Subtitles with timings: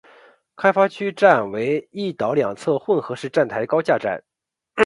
[0.55, 4.19] 开发区站为一岛两侧混合式站台高架站。